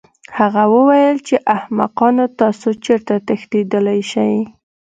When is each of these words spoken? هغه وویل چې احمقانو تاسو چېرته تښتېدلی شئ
هغه 0.37 0.63
وویل 0.75 1.17
چې 1.27 1.35
احمقانو 1.57 2.25
تاسو 2.39 2.69
چېرته 2.85 3.13
تښتېدلی 3.27 3.99
شئ 4.11 4.35